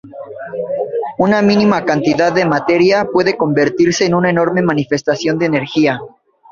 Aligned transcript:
Una 1.19 1.43
mínima 1.43 1.85
cantidad 1.85 2.33
de 2.33 2.43
materia 2.47 3.05
puede 3.13 3.37
convertirse 3.37 4.03
en 4.07 4.15
una 4.15 4.31
enorme 4.31 4.63
manifestación 4.63 5.37
de 5.37 5.45
energía. 5.45 5.99